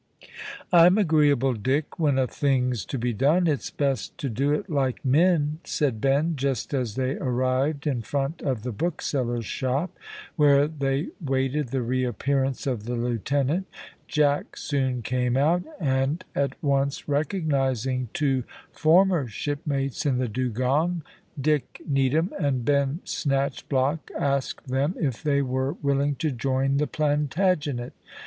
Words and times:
"I'm 0.73 0.97
agreeable, 0.97 1.53
Dick 1.53 1.99
when 1.99 2.17
a 2.17 2.25
thing's 2.25 2.85
to 2.85 2.97
be 2.97 3.13
done, 3.13 3.45
it's 3.45 3.69
best 3.69 4.17
to 4.17 4.29
do 4.29 4.51
it 4.51 4.67
like 4.67 5.05
men," 5.05 5.59
said 5.63 6.01
Ben, 6.01 6.35
just 6.35 6.73
as 6.73 6.95
they 6.95 7.17
arrived 7.17 7.85
in 7.85 8.01
front 8.01 8.41
of 8.41 8.63
the 8.63 8.71
bookseller's 8.71 9.45
shop, 9.45 9.95
where 10.37 10.67
they 10.67 11.09
waited 11.23 11.67
the 11.69 11.83
reappearance 11.83 12.65
of 12.65 12.85
the 12.85 12.95
lieutenant, 12.95 13.67
Jack 14.07 14.57
soon 14.57 15.03
came 15.03 15.37
out, 15.37 15.61
and 15.79 16.23
at 16.33 16.53
once 16.63 17.07
recognising 17.07 18.09
two 18.11 18.43
former 18.71 19.27
shipmates 19.27 20.03
in 20.03 20.17
the 20.17 20.27
Dugong, 20.27 21.03
Dick 21.39 21.79
Needham 21.87 22.33
and 22.39 22.65
Ben 22.65 23.01
Snatchblock 23.05 24.09
asked 24.17 24.67
them 24.67 24.95
if 24.99 25.21
they 25.21 25.43
were 25.43 25.73
willing 25.73 26.15
to 26.15 26.31
join 26.31 26.77
the 26.77 26.87
Plantagenet. 26.87 27.93